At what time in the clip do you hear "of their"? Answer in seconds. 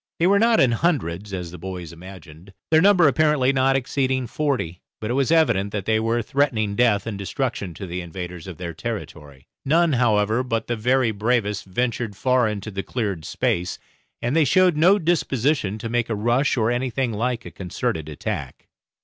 8.47-8.73